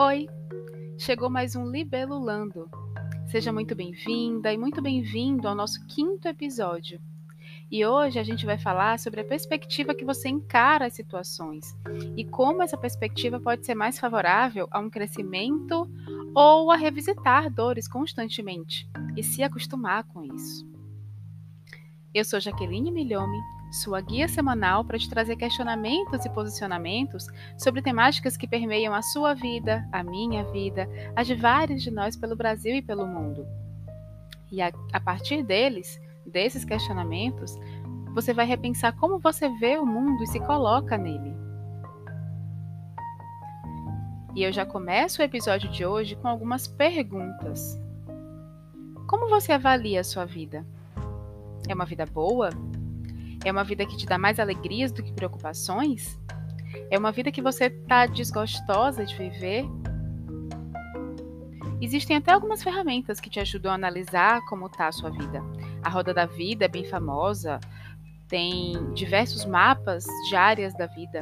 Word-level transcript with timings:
Oi! 0.00 0.28
Chegou 0.96 1.28
mais 1.28 1.56
um 1.56 1.68
Libelulando. 1.68 2.70
Seja 3.26 3.52
muito 3.52 3.74
bem-vinda 3.74 4.52
e 4.52 4.56
muito 4.56 4.80
bem-vindo 4.80 5.48
ao 5.48 5.56
nosso 5.56 5.84
quinto 5.88 6.28
episódio. 6.28 7.00
E 7.68 7.84
hoje 7.84 8.16
a 8.16 8.22
gente 8.22 8.46
vai 8.46 8.56
falar 8.56 9.00
sobre 9.00 9.22
a 9.22 9.24
perspectiva 9.24 9.96
que 9.96 10.04
você 10.04 10.28
encara 10.28 10.86
as 10.86 10.94
situações 10.94 11.76
e 12.16 12.24
como 12.24 12.62
essa 12.62 12.76
perspectiva 12.76 13.40
pode 13.40 13.66
ser 13.66 13.74
mais 13.74 13.98
favorável 13.98 14.68
a 14.70 14.78
um 14.78 14.88
crescimento 14.88 15.90
ou 16.32 16.70
a 16.70 16.76
revisitar 16.76 17.52
dores 17.52 17.88
constantemente 17.88 18.88
e 19.16 19.22
se 19.24 19.42
acostumar 19.42 20.04
com 20.04 20.22
isso. 20.22 20.64
Eu 22.14 22.24
sou 22.24 22.38
Jaqueline 22.38 22.92
Milhome 22.92 23.57
sua 23.70 24.00
guia 24.00 24.28
semanal 24.28 24.84
para 24.84 24.98
te 24.98 25.08
trazer 25.08 25.36
questionamentos 25.36 26.24
e 26.24 26.30
posicionamentos 26.30 27.26
sobre 27.56 27.82
temáticas 27.82 28.36
que 28.36 28.48
permeiam 28.48 28.94
a 28.94 29.02
sua 29.02 29.34
vida, 29.34 29.86
a 29.92 30.02
minha 30.02 30.44
vida, 30.44 30.88
a 31.14 31.22
de 31.22 31.34
vários 31.34 31.82
de 31.82 31.90
nós 31.90 32.16
pelo 32.16 32.36
Brasil 32.36 32.74
e 32.74 32.82
pelo 32.82 33.06
mundo. 33.06 33.46
E 34.50 34.62
a, 34.62 34.72
a 34.92 35.00
partir 35.00 35.42
deles, 35.42 36.00
desses 36.24 36.64
questionamentos, 36.64 37.54
você 38.14 38.32
vai 38.32 38.46
repensar 38.46 38.96
como 38.96 39.18
você 39.18 39.48
vê 39.58 39.76
o 39.78 39.86
mundo 39.86 40.22
e 40.22 40.26
se 40.26 40.40
coloca 40.40 40.96
nele. 40.96 41.36
E 44.34 44.42
eu 44.42 44.52
já 44.52 44.64
começo 44.64 45.20
o 45.20 45.24
episódio 45.24 45.68
de 45.70 45.84
hoje 45.84 46.16
com 46.16 46.28
algumas 46.28 46.66
perguntas. 46.66 47.78
Como 49.08 49.28
você 49.28 49.52
avalia 49.52 50.00
a 50.00 50.04
sua 50.04 50.24
vida? 50.24 50.64
É 51.68 51.74
uma 51.74 51.84
vida 51.84 52.06
boa? 52.06 52.50
É 53.44 53.52
uma 53.52 53.64
vida 53.64 53.86
que 53.86 53.96
te 53.96 54.06
dá 54.06 54.18
mais 54.18 54.40
alegrias 54.40 54.90
do 54.92 55.02
que 55.02 55.12
preocupações? 55.12 56.18
É 56.90 56.98
uma 56.98 57.12
vida 57.12 57.30
que 57.30 57.42
você 57.42 57.66
está 57.66 58.06
desgostosa 58.06 59.04
de 59.04 59.16
viver? 59.16 59.64
Existem 61.80 62.16
até 62.16 62.32
algumas 62.32 62.62
ferramentas 62.62 63.20
que 63.20 63.30
te 63.30 63.38
ajudam 63.38 63.70
a 63.70 63.76
analisar 63.76 64.40
como 64.46 64.66
está 64.66 64.88
a 64.88 64.92
sua 64.92 65.10
vida. 65.10 65.42
A 65.82 65.88
Roda 65.88 66.12
da 66.12 66.26
Vida 66.26 66.64
é 66.64 66.68
bem 66.68 66.84
famosa, 66.84 67.60
tem 68.26 68.92
diversos 68.94 69.44
mapas 69.44 70.04
de 70.28 70.34
áreas 70.34 70.74
da 70.74 70.86
vida. 70.86 71.20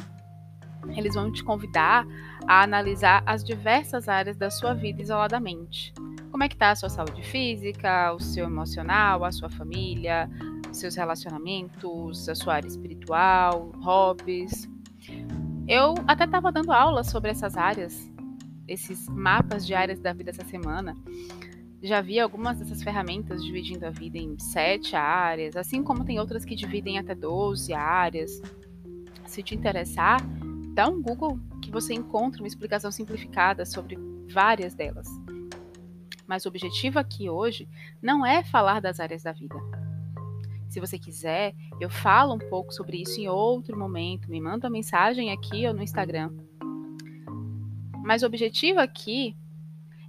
Eles 0.97 1.15
vão 1.15 1.31
te 1.31 1.45
convidar 1.45 2.07
a 2.47 2.63
analisar 2.63 3.23
as 3.27 3.45
diversas 3.45 4.09
áreas 4.09 4.37
da 4.37 4.51
sua 4.51 4.73
vida 4.73 5.03
isoladamente. 5.03 5.93
Como 6.31 6.43
é 6.43 6.49
que 6.49 6.55
está 6.55 6.71
a 6.71 6.77
sua 6.77 6.89
saúde 6.89 7.23
física, 7.23 8.13
o 8.13 8.21
seu 8.21 8.47
emocional, 8.47 9.25
a 9.25 9.33
sua 9.33 9.51
família, 9.51 10.29
seus 10.77 10.95
relacionamentos, 10.95 12.29
a 12.29 12.35
sua 12.35 12.55
área 12.55 12.69
espiritual, 12.69 13.73
hobbies. 13.77 14.69
Eu 15.67 15.95
até 16.07 16.25
estava 16.25 16.53
dando 16.53 16.73
aula 16.73 17.03
sobre 17.03 17.31
essas 17.31 17.57
áreas, 17.57 18.11
esses 18.69 19.09
mapas 19.09 19.67
de 19.67 19.75
áreas 19.75 19.99
da 20.01 20.13
vida 20.13 20.31
essa 20.31 20.45
semana. 20.45 20.97
Já 21.83 22.01
vi 22.01 22.19
algumas 22.19 22.59
dessas 22.59 22.83
ferramentas 22.83 23.45
dividindo 23.45 23.87
a 23.87 23.91
vida 23.91 24.19
em 24.19 24.39
sete 24.39 24.97
áreas, 24.97 25.57
assim 25.57 25.83
como 25.83 26.05
tem 26.05 26.19
outras 26.19 26.45
que 26.45 26.55
dividem 26.55 26.99
até 26.99 27.15
12 27.15 27.73
áreas. 27.73 28.41
Se 29.27 29.43
te 29.43 29.55
interessar, 29.55 30.21
dá 30.75 30.89
um 30.89 31.03
Google 31.03 31.39
que 31.61 31.71
você 31.71 31.95
encontra 31.95 32.41
uma 32.41 32.49
explicação 32.49 32.91
simplificada 32.91 33.65
sobre 33.65 33.99
várias 34.29 34.75
delas. 34.75 35.09
Mas 36.27 36.45
o 36.45 36.49
objetivo 36.49 36.99
aqui 36.99 37.31
hoje 37.31 37.69
não 38.03 38.27
é 38.27 38.43
falar 38.43 38.81
das 38.81 38.99
áreas 38.99 39.23
da 39.23 39.33
vida. 39.33 39.57
Se 40.69 40.81
você 40.81 40.99
quiser, 40.99 41.55
eu 41.81 41.89
falo 41.89 42.35
um 42.35 42.39
pouco 42.39 42.73
sobre 42.73 43.01
isso 43.01 43.21
em 43.21 43.29
outro 43.29 43.79
momento. 43.79 44.31
Me 44.31 44.41
manda 44.41 44.67
uma 44.67 44.73
mensagem 44.73 45.33
aqui 45.33 45.67
ou 45.67 45.75
no 45.75 45.83
Instagram. 45.83 46.33
Mas 48.05 48.23
o 48.23 48.27
objetivo 48.27 48.81
aqui 48.81 49.37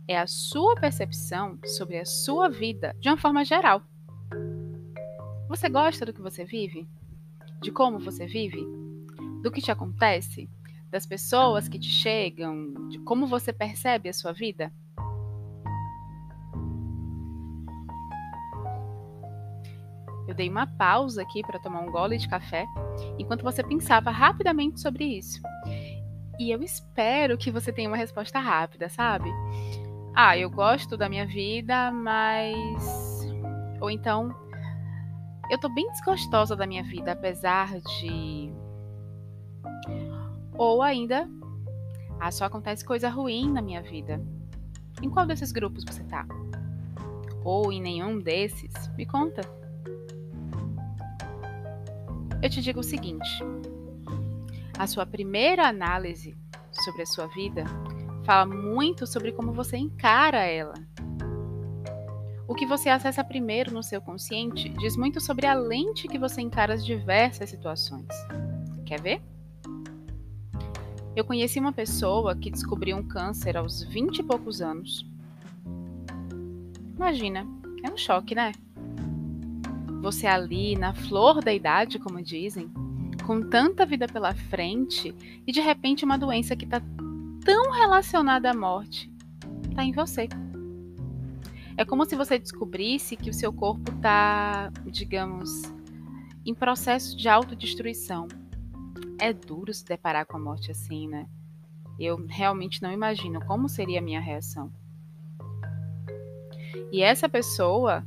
é 0.08 0.17
a 0.17 0.27
sua 0.27 0.75
percepção 0.75 1.59
sobre 1.65 1.98
a 1.99 2.05
sua 2.05 2.49
vida 2.49 2.95
de 2.99 3.09
uma 3.09 3.17
forma 3.17 3.43
geral. 3.43 3.82
Você 5.49 5.70
gosta 5.70 6.05
do 6.05 6.14
que 6.14 6.21
você 6.21 6.43
vive? 6.43 6.87
De 7.61 7.71
como 7.71 7.99
você 7.99 8.26
vive? 8.26 8.65
Do 9.42 9.52
que 9.52 9.61
te 9.61 9.71
acontece? 9.71 10.49
Das 10.89 11.05
pessoas 11.05 11.67
que 11.67 11.80
te 11.80 11.89
chegam? 11.89 12.87
De 12.89 12.99
como 12.99 13.27
você 13.27 13.52
percebe 13.52 14.09
a 14.09 14.14
sua 14.14 14.32
vida? 14.32 14.71
Eu 20.27 20.36
dei 20.36 20.49
uma 20.49 20.67
pausa 20.67 21.21
aqui 21.21 21.42
para 21.42 21.60
tomar 21.60 21.80
um 21.80 21.92
gole 21.92 22.17
de 22.17 22.27
café, 22.27 22.65
enquanto 23.17 23.43
você 23.43 23.64
pensava 23.64 24.11
rapidamente 24.11 24.82
sobre 24.82 25.05
isso. 25.05 25.42
E 26.38 26.52
eu 26.52 26.61
espero 26.61 27.38
que 27.38 27.49
você 27.49 27.71
tenha 27.71 27.89
uma 27.89 27.98
resposta 27.98 28.38
rápida, 28.39 28.89
sabe? 28.89 29.32
Ah, 30.14 30.38
eu 30.38 30.49
gosto 30.49 30.98
da 30.98 31.08
minha 31.08 31.26
vida, 31.26 31.92
mas. 31.92 33.26
Ou 33.80 33.89
então. 33.89 34.36
Eu 35.49 35.58
tô 35.58 35.70
bem 35.70 35.89
desgostosa 35.92 36.55
da 36.55 36.67
minha 36.67 36.83
vida, 36.83 37.14
apesar 37.14 37.80
de. 37.80 38.52
Ou 40.58 40.82
ainda. 40.82 41.30
Ah, 42.20 42.32
só 42.32 42.45
acontece 42.45 42.83
coisa 42.83 43.09
ruim 43.09 43.52
na 43.52 43.61
minha 43.61 43.82
vida. 43.82 44.21
Em 45.02 45.09
qual 45.09 45.26
desses 45.26 45.52
grupos 45.52 45.83
você 45.86 46.04
tá? 46.04 46.26
Ou 47.44 47.71
em 47.71 47.80
nenhum 47.80 48.20
desses? 48.20 48.73
Me 48.98 49.05
conta 49.05 49.42
eu 52.47 52.52
te 52.52 52.61
digo 52.61 52.80
o 52.80 52.83
seguinte: 52.83 53.43
a 54.77 54.87
sua 54.87 55.05
primeira 55.05 55.67
análise 55.67 56.35
sobre 56.71 57.02
a 57.02 57.05
sua 57.05 57.27
vida 57.27 57.65
fala 58.25 58.45
muito 58.45 59.05
sobre 59.05 59.33
como 59.33 59.52
você 59.52 59.75
encara 59.75 60.43
ela. 60.43 60.73
O 62.47 62.55
que 62.55 62.65
você 62.65 62.87
acessa 62.87 63.23
primeiro 63.23 63.73
no 63.73 63.83
seu 63.83 64.02
consciente 64.02 64.69
diz 64.69 64.95
muito 64.95 65.19
sobre 65.19 65.45
a 65.45 65.53
lente 65.53 66.08
que 66.08 66.17
você 66.17 66.39
encara 66.39 66.73
as 66.73 66.85
diversas 66.85 67.49
situações. 67.49 68.08
Quer 68.85 69.02
ver? 69.02 69.21
Eu 71.14 71.25
conheci 71.25 71.59
uma 71.59 71.73
pessoa 71.73 72.33
que 72.33 72.49
descobriu 72.49 72.95
um 72.95 73.05
câncer 73.05 73.58
aos 73.58 73.83
20 73.83 74.19
e 74.19 74.23
poucos 74.23 74.61
anos. 74.61 75.05
Imagina, 76.95 77.45
é 77.83 77.91
um 77.91 77.97
choque, 77.97 78.33
né? 78.33 78.53
Você 80.02 80.27
ali 80.27 80.75
na 80.75 80.93
flor 80.93 81.43
da 81.43 81.53
idade, 81.53 81.99
como 81.99 82.21
dizem, 82.21 82.69
com 83.25 83.41
tanta 83.41 83.85
vida 83.85 84.08
pela 84.08 84.33
frente 84.33 85.13
e 85.45 85.52
de 85.52 85.59
repente 85.59 86.05
uma 86.05 86.17
doença 86.17 86.55
que 86.55 86.65
está 86.65 86.81
tão 87.43 87.71
relacionada 87.71 88.52
à 88.52 88.53
morte 88.53 89.11
está 89.69 89.83
em 89.83 89.91
você. 89.91 90.30
É 91.75 91.85
como 91.85 92.05
se 92.05 92.15
você 92.15 92.39
descobrisse 92.39 93.15
que 93.15 93.30
o 93.30 93.33
seu 93.33 93.53
corpo 93.53 93.91
está, 93.91 94.71
digamos, 94.87 95.49
em 96.45 96.53
processo 96.53 97.15
de 97.15 97.29
autodestruição. 97.29 98.27
É 99.19 99.31
duro 99.31 99.73
se 99.73 99.85
deparar 99.85 100.25
com 100.25 100.37
a 100.37 100.39
morte 100.39 100.71
assim, 100.71 101.08
né? 101.08 101.27
Eu 101.99 102.25
realmente 102.27 102.81
não 102.81 102.91
imagino 102.91 103.43
como 103.45 103.69
seria 103.69 103.99
a 103.99 104.02
minha 104.02 104.19
reação. 104.19 104.71
E 106.91 107.03
essa 107.03 107.27
pessoa 107.27 108.03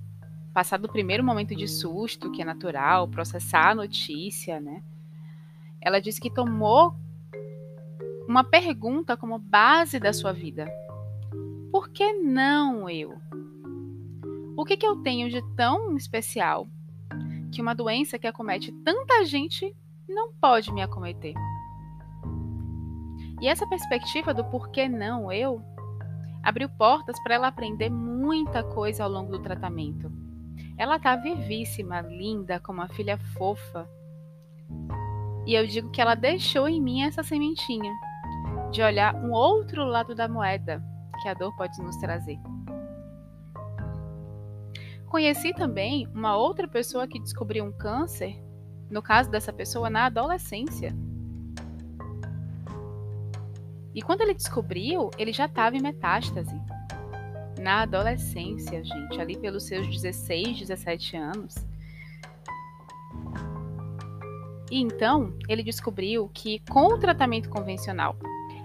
passar 0.53 0.79
do 0.79 0.89
primeiro 0.89 1.25
momento 1.25 1.55
de 1.55 1.69
susto, 1.69 2.31
que 2.31 2.43
é 2.43 2.45
natural, 2.45 3.09
processar 3.09 3.71
a 3.71 3.75
notícia, 3.75 4.61
né? 4.61 4.83
Ela 5.81 6.01
disse 6.01 6.21
que 6.21 6.31
tomou 6.31 6.95
uma 8.29 8.45
pergunta 8.45 9.17
como 9.17 9.39
base 9.39 9.99
da 9.99 10.13
sua 10.13 10.33
vida. 10.33 10.69
Por 11.71 11.89
que 11.89 12.13
não 12.13 12.89
eu? 12.89 13.21
O 14.57 14.65
que, 14.65 14.77
que 14.77 14.87
eu 14.87 14.97
tenho 14.97 15.31
de 15.31 15.41
tão 15.55 15.97
especial 15.97 16.69
que 17.53 17.63
uma 17.63 17.75
doença 17.75 18.19
que 18.19 18.27
acomete 18.27 18.73
tanta 18.85 19.25
gente 19.25 19.75
não 20.09 20.33
pode 20.33 20.73
me 20.73 20.83
acometer? 20.83 21.35
E 23.41 23.49
essa 23.49 23.67
perspectiva 23.69 24.35
do 24.35 24.45
por 24.45 24.71
que 24.71 24.87
não 24.89 25.33
eu 25.33 25.63
abriu 26.43 26.69
portas 26.69 27.19
para 27.23 27.37
ela 27.37 27.49
aprender 27.49 27.89
muita 27.89 28.63
coisa 28.63 29.05
ao 29.05 29.11
longo 29.11 29.33
do 29.33 29.43
tratamento 29.43 30.11
ela 30.81 30.99
tá 30.99 31.15
vivíssima, 31.15 32.01
linda, 32.01 32.59
com 32.59 32.73
uma 32.73 32.89
filha 32.89 33.19
fofa. 33.37 33.87
E 35.47 35.53
eu 35.53 35.67
digo 35.67 35.91
que 35.91 36.01
ela 36.01 36.15
deixou 36.15 36.67
em 36.67 36.81
mim 36.81 37.03
essa 37.03 37.23
sementinha 37.23 37.93
de 38.71 38.81
olhar 38.81 39.15
um 39.15 39.31
outro 39.31 39.85
lado 39.85 40.15
da 40.15 40.27
moeda 40.27 40.83
que 41.21 41.29
a 41.29 41.35
dor 41.35 41.55
pode 41.55 41.79
nos 41.83 41.99
trazer. 41.99 42.39
Conheci 45.07 45.53
também 45.53 46.09
uma 46.15 46.35
outra 46.39 46.67
pessoa 46.67 47.07
que 47.07 47.21
descobriu 47.21 47.63
um 47.63 47.73
câncer, 47.73 48.43
no 48.91 49.03
caso 49.03 49.31
dessa 49.31 49.53
pessoa, 49.53 49.91
na 49.91 50.07
adolescência. 50.07 50.97
E 53.95 54.01
quando 54.01 54.23
ele 54.23 54.33
descobriu, 54.33 55.11
ele 55.19 55.31
já 55.35 55.45
estava 55.45 55.77
em 55.77 55.83
metástase 55.83 56.59
na 57.61 57.83
adolescência, 57.83 58.83
gente, 58.83 59.21
ali 59.21 59.37
pelos 59.37 59.65
seus 59.65 59.87
16, 59.87 60.61
17 60.61 61.17
anos. 61.17 61.55
E 64.71 64.81
então 64.81 65.35
ele 65.49 65.63
descobriu 65.63 66.31
que 66.33 66.63
com 66.71 66.87
o 66.87 66.99
tratamento 66.99 67.49
convencional 67.49 68.17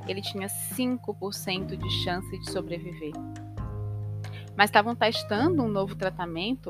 ele 0.07 0.21
tinha 0.21 0.47
5% 0.47 1.75
de 1.75 1.89
chance 2.03 2.37
de 2.37 2.51
sobreviver. 2.51 3.11
Mas 4.55 4.69
estavam 4.69 4.95
testando 4.95 5.63
um 5.63 5.67
novo 5.67 5.95
tratamento 5.95 6.69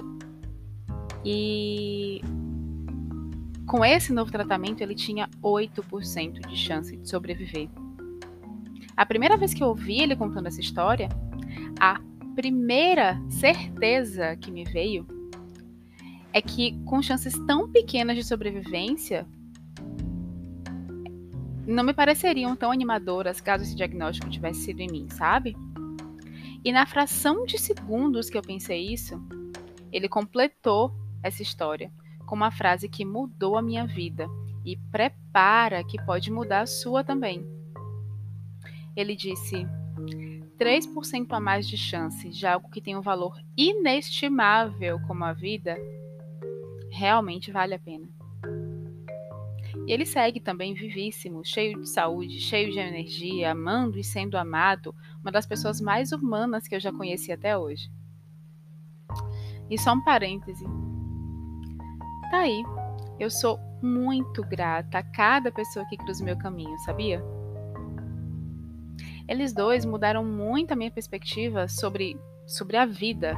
e 1.24 2.22
com 3.68 3.84
esse 3.84 4.14
novo 4.14 4.32
tratamento 4.32 4.82
ele 4.82 4.96
tinha 4.96 5.30
8% 5.44 6.48
de 6.48 6.56
chance 6.56 6.96
de 6.96 7.08
sobreviver. 7.08 7.70
A 8.96 9.06
primeira 9.06 9.36
vez 9.36 9.54
que 9.54 9.62
eu 9.62 9.68
ouvi 9.68 10.02
ele 10.02 10.16
contando 10.16 10.48
essa 10.48 10.62
história, 10.62 11.10
a 11.80 12.00
primeira 12.36 13.20
certeza 13.30 14.36
que 14.36 14.52
me 14.52 14.66
veio 14.66 15.08
é 16.34 16.42
que 16.42 16.78
com 16.84 17.02
chances 17.02 17.34
tão 17.48 17.72
pequenas 17.72 18.18
de 18.18 18.24
sobrevivência, 18.24 19.26
não 21.66 21.84
me 21.84 21.94
pareceriam 21.94 22.56
tão 22.56 22.72
animadoras 22.72 23.40
caso 23.40 23.64
esse 23.64 23.76
diagnóstico 23.76 24.30
tivesse 24.30 24.66
sido 24.66 24.82
em 24.82 24.92
mim, 24.92 25.08
sabe? 25.10 25.56
E 26.64 26.72
na 26.72 26.86
fração 26.86 27.46
de 27.46 27.58
segundos 27.58 28.30
que 28.30 28.38
eu 28.38 28.42
pensei 28.42 28.92
isso, 28.92 29.20
ele 29.92 30.10
completou 30.10 30.94
essa 31.24 31.42
história 31.42 31.92
com 32.26 32.36
uma 32.36 32.52
frase 32.52 32.90
que 32.90 33.06
mudou 33.06 33.58
a 33.58 33.62
minha 33.62 33.88
vida 33.88 34.28
e 34.66 34.76
prepara 34.92 35.84
que 35.84 36.04
pode 36.04 36.30
mudar 36.30 36.62
a 36.62 36.68
sua 36.68 37.04
também. 37.04 37.46
Ele 38.96 39.16
disse: 39.16 39.66
3% 40.58 41.28
a 41.32 41.40
mais 41.40 41.68
de 41.68 41.78
chance 41.78 42.30
de 42.30 42.48
algo 42.48 42.70
que 42.70 42.82
tem 42.82 42.96
um 42.96 43.02
valor 43.02 43.40
inestimável 43.58 45.00
como 45.08 45.24
a 45.24 45.34
vida 45.34 45.78
realmente 46.92 47.52
vale 47.52 47.74
a 47.74 47.80
pena. 47.80 48.08
E 49.88 49.92
ele 49.92 50.06
segue 50.06 50.40
também 50.40 50.74
vivíssimo, 50.74 51.46
cheio 51.46 51.80
de 51.80 51.90
saúde, 51.90 52.40
cheio 52.40 52.72
de 52.72 52.80
energia, 52.80 53.52
amando 53.52 54.00
e 54.00 54.04
sendo 54.04 54.38
amado, 54.38 54.96
uma 55.22 55.32
das 55.32 55.46
pessoas 55.46 55.80
mais 55.80 56.12
humanas 56.12 56.68
que 56.68 56.76
eu 56.76 56.80
já 56.80 56.92
conheci 56.92 57.32
até 57.32 57.56
hoje. 57.58 57.92
E 59.70 59.78
só 59.78 59.94
um 59.94 60.04
parêntese. 60.04 60.66
Tá 62.32 62.40
aí. 62.40 62.64
Eu 63.20 63.30
sou 63.30 63.60
muito 63.82 64.42
grata 64.44 64.98
a 64.98 65.04
cada 65.04 65.52
pessoa 65.52 65.86
que 65.88 65.98
cruza 65.98 66.24
o 66.24 66.26
meu 66.26 66.38
caminho, 66.38 66.78
sabia? 66.80 67.24
Eles 69.28 69.54
dois 69.54 69.86
mudaram 69.86 70.24
muito 70.24 70.72
a 70.72 70.76
minha 70.76 70.92
perspectiva 70.92 71.68
sobre, 71.68 72.20
sobre 72.46 72.78
a 72.78 72.86
vida 72.86 73.36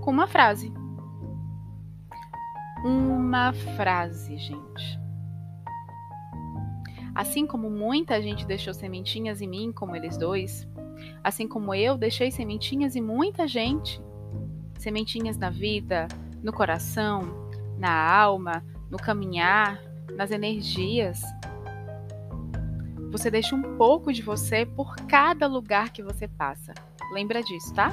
com 0.00 0.10
uma 0.10 0.26
frase. 0.26 0.72
Uma 2.84 3.52
frase, 3.52 4.36
gente. 4.38 5.00
Assim 7.14 7.46
como 7.46 7.70
muita 7.70 8.20
gente 8.20 8.46
deixou 8.46 8.74
sementinhas 8.74 9.40
em 9.40 9.48
mim, 9.48 9.72
como 9.72 9.96
eles 9.96 10.16
dois, 10.16 10.68
assim 11.24 11.48
como 11.48 11.74
eu 11.74 11.96
deixei 11.96 12.30
sementinhas 12.30 12.94
em 12.94 13.00
muita 13.00 13.48
gente, 13.48 14.00
sementinhas 14.78 15.36
na 15.36 15.50
vida, 15.50 16.06
no 16.42 16.52
coração, 16.52 17.22
na 17.78 17.90
alma, 17.90 18.62
no 18.90 18.98
caminhar, 18.98 19.80
nas 20.14 20.30
energias. 20.30 21.22
Você 23.10 23.30
deixa 23.30 23.54
um 23.54 23.76
pouco 23.76 24.12
de 24.12 24.22
você 24.22 24.66
por 24.66 24.96
cada 25.08 25.46
lugar 25.46 25.90
que 25.90 26.02
você 26.02 26.28
passa. 26.28 26.74
Lembra 27.12 27.42
disso, 27.42 27.72
tá? 27.74 27.92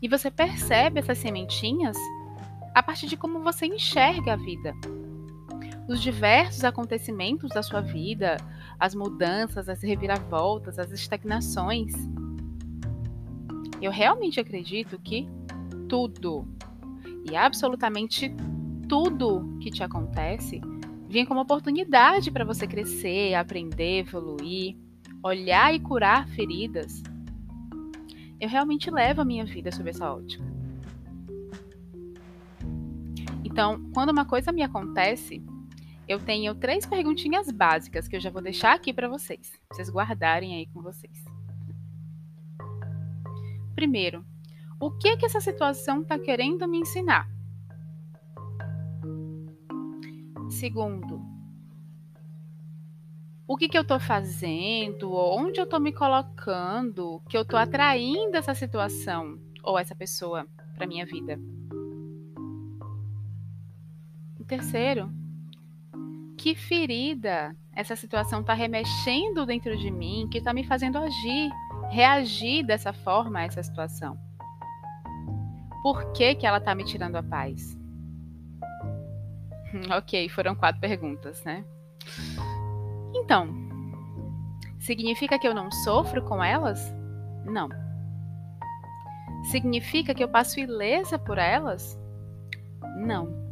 E 0.00 0.08
você 0.08 0.30
percebe 0.30 1.00
essas 1.00 1.18
sementinhas 1.18 1.96
a 2.74 2.82
partir 2.82 3.06
de 3.06 3.16
como 3.16 3.40
você 3.40 3.66
enxerga 3.66 4.32
a 4.32 4.36
vida 4.36 4.74
os 5.86 6.00
diversos 6.00 6.64
acontecimentos 6.64 7.50
da 7.50 7.62
sua 7.62 7.80
vida, 7.80 8.36
as 8.78 8.94
mudanças, 8.94 9.68
as 9.68 9.82
reviravoltas, 9.82 10.78
as 10.78 10.90
estagnações. 10.90 11.92
Eu 13.80 13.90
realmente 13.90 14.40
acredito 14.40 14.98
que 14.98 15.28
tudo, 15.88 16.48
e 17.30 17.36
absolutamente 17.36 18.34
tudo 18.88 19.58
que 19.60 19.70
te 19.70 19.82
acontece, 19.82 20.60
vem 21.08 21.24
como 21.24 21.40
oportunidade 21.40 22.30
para 22.30 22.44
você 22.44 22.66
crescer, 22.66 23.34
aprender, 23.34 24.00
evoluir, 24.00 24.76
olhar 25.22 25.74
e 25.74 25.80
curar 25.80 26.28
feridas. 26.28 27.02
Eu 28.40 28.48
realmente 28.48 28.90
levo 28.90 29.20
a 29.20 29.24
minha 29.24 29.44
vida 29.44 29.70
sob 29.70 29.88
essa 29.88 30.12
ótica. 30.12 30.44
Então, 33.44 33.90
quando 33.94 34.10
uma 34.10 34.24
coisa 34.24 34.50
me 34.50 34.62
acontece, 34.62 35.42
eu 36.08 36.18
tenho 36.18 36.54
três 36.54 36.84
perguntinhas 36.84 37.50
básicas 37.50 38.08
que 38.08 38.16
eu 38.16 38.20
já 38.20 38.28
vou 38.28 38.42
deixar 38.42 38.74
aqui 38.74 38.92
para 38.92 39.08
vocês, 39.08 39.52
pra 39.68 39.76
vocês 39.76 39.90
guardarem 39.90 40.56
aí 40.56 40.66
com 40.66 40.82
vocês. 40.82 41.24
Primeiro, 43.74 44.24
o 44.80 44.90
que 44.90 45.16
que 45.16 45.26
essa 45.26 45.40
situação 45.40 46.02
está 46.02 46.18
querendo 46.18 46.68
me 46.68 46.78
ensinar? 46.78 47.33
Segundo, 50.64 51.20
o 53.46 53.54
que 53.54 53.68
que 53.68 53.76
eu 53.76 53.82
estou 53.82 54.00
fazendo, 54.00 55.12
onde 55.12 55.60
eu 55.60 55.64
estou 55.64 55.78
me 55.78 55.92
colocando, 55.92 57.20
que 57.28 57.36
eu 57.36 57.42
estou 57.42 57.58
atraindo 57.58 58.34
essa 58.34 58.54
situação 58.54 59.38
ou 59.62 59.78
essa 59.78 59.94
pessoa 59.94 60.46
para 60.74 60.86
minha 60.86 61.04
vida? 61.04 61.38
O 64.40 64.44
terceiro, 64.46 65.12
que 66.38 66.54
ferida 66.54 67.54
essa 67.70 67.94
situação 67.94 68.40
está 68.40 68.54
remexendo 68.54 69.44
dentro 69.44 69.76
de 69.76 69.90
mim, 69.90 70.26
que 70.30 70.38
está 70.38 70.54
me 70.54 70.64
fazendo 70.64 70.96
agir, 70.96 71.50
reagir 71.90 72.64
dessa 72.64 72.94
forma 72.94 73.40
a 73.40 73.42
essa 73.42 73.62
situação? 73.62 74.18
Por 75.82 76.10
que, 76.12 76.34
que 76.34 76.46
ela 76.46 76.56
está 76.56 76.74
me 76.74 76.86
tirando 76.86 77.16
a 77.16 77.22
paz? 77.22 77.83
Ok, 79.96 80.28
foram 80.28 80.54
quatro 80.54 80.80
perguntas, 80.80 81.42
né? 81.44 81.64
Então, 83.14 83.48
significa 84.78 85.38
que 85.38 85.46
eu 85.46 85.54
não 85.54 85.70
sofro 85.70 86.22
com 86.22 86.42
elas? 86.42 86.92
Não. 87.44 87.68
Significa 89.50 90.14
que 90.14 90.24
eu 90.24 90.28
passo 90.28 90.58
ilesa 90.58 91.18
por 91.18 91.38
elas? 91.38 91.98
Não 92.96 93.44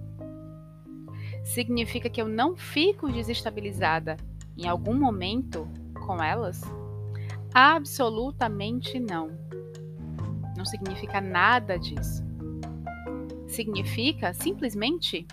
significa 1.45 2.09
que 2.09 2.21
eu 2.21 2.29
não 2.29 2.57
fico 2.57 3.11
desestabilizada 3.11 4.17
em 4.57 4.69
algum 4.69 4.95
momento 4.95 5.69
com 6.07 6.23
elas? 6.23 6.63
Absolutamente 7.53 8.99
não. 8.99 9.31
Não 10.57 10.65
significa 10.65 11.21
nada 11.21 11.79
disso. 11.79 12.23
Significa 13.47 14.33
simplesmente. 14.33 15.27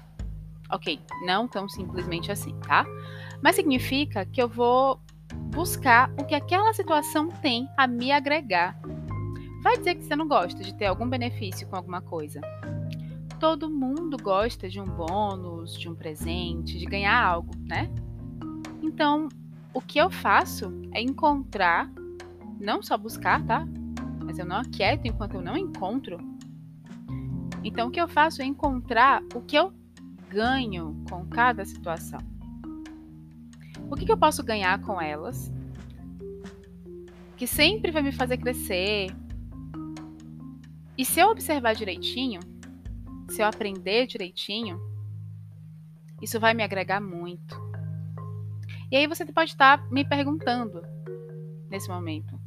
Ok, 0.71 0.99
não 1.25 1.47
tão 1.47 1.67
simplesmente 1.67 2.31
assim, 2.31 2.55
tá? 2.59 2.85
Mas 3.41 3.55
significa 3.55 4.25
que 4.25 4.41
eu 4.41 4.47
vou 4.47 4.99
buscar 5.51 6.11
o 6.19 6.25
que 6.25 6.35
aquela 6.35 6.73
situação 6.73 7.29
tem 7.29 7.67
a 7.77 7.87
me 7.87 8.11
agregar. 8.11 8.79
Vai 9.63 9.77
dizer 9.77 9.95
que 9.95 10.03
você 10.03 10.15
não 10.15 10.27
gosta 10.27 10.63
de 10.63 10.73
ter 10.75 10.85
algum 10.85 11.07
benefício 11.07 11.67
com 11.67 11.75
alguma 11.75 12.01
coisa 12.01 12.39
todo 13.39 13.69
mundo 13.69 14.17
gosta 14.21 14.69
de 14.69 14.81
um 14.81 14.85
bônus, 14.85 15.77
de 15.79 15.89
um 15.89 15.95
presente, 15.95 16.77
de 16.77 16.85
ganhar 16.85 17.17
algo, 17.23 17.51
né? 17.61 17.89
Então, 18.83 19.29
o 19.73 19.81
que 19.81 19.97
eu 19.97 20.11
faço 20.11 20.71
é 20.91 21.01
encontrar, 21.01 21.89
não 22.59 22.83
só 22.83 22.97
buscar, 22.97 23.43
tá? 23.45 23.65
Mas 24.23 24.37
eu 24.37 24.45
não 24.45 24.57
aquieto 24.57 25.07
enquanto 25.07 25.35
eu 25.35 25.41
não 25.41 25.57
encontro. 25.57 26.17
Então, 27.63 27.87
o 27.87 27.91
que 27.91 27.99
eu 27.99 28.07
faço 28.07 28.41
é 28.41 28.45
encontrar 28.45 29.23
o 29.33 29.41
que 29.41 29.55
eu 29.55 29.71
ganho 30.29 31.03
com 31.09 31.25
cada 31.25 31.65
situação. 31.65 32.19
O 33.89 33.95
que, 33.95 34.05
que 34.05 34.11
eu 34.11 34.17
posso 34.17 34.43
ganhar 34.43 34.79
com 34.81 35.01
elas? 35.01 35.51
Que 37.35 37.47
sempre 37.47 37.91
vai 37.91 38.01
me 38.01 38.11
fazer 38.11 38.37
crescer. 38.37 39.07
E 40.97 41.03
se 41.03 41.19
eu 41.19 41.29
observar 41.29 41.73
direitinho, 41.73 42.39
se 43.29 43.41
eu 43.41 43.47
aprender 43.47 44.05
direitinho, 44.05 44.79
isso 46.21 46.39
vai 46.39 46.53
me 46.53 46.63
agregar 46.63 47.01
muito. 47.01 47.57
E 48.91 48.97
aí 48.97 49.07
você 49.07 49.25
pode 49.25 49.51
estar 49.51 49.89
me 49.89 50.03
perguntando 50.03 50.81
nesse 51.69 51.89
momento: 51.89 52.39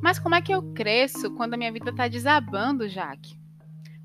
mas 0.00 0.18
como 0.18 0.34
é 0.34 0.42
que 0.42 0.52
eu 0.52 0.72
cresço 0.72 1.30
quando 1.34 1.54
a 1.54 1.56
minha 1.56 1.72
vida 1.72 1.90
está 1.90 2.08
desabando, 2.08 2.88
Jaque? 2.88 3.41